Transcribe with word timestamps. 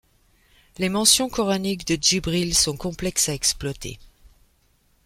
Les 0.79 0.89
mentions 0.89 1.29
coraniques 1.29 1.85
de 1.85 1.95
Djibril 1.95 2.55
sont 2.55 2.75
complexes 2.75 3.29
à 3.29 3.35
exploiter. 3.35 3.99